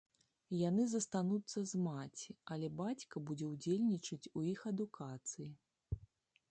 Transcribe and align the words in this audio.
Яны 0.59 0.83
застануцца 0.93 1.59
з 1.71 1.81
маці, 1.87 2.31
але 2.55 2.67
бацька 2.81 3.25
будзе 3.31 3.45
ўдзельнічаць 3.53 4.31
у 4.41 4.49
іх 4.55 4.59
адукацыі. 4.75 5.49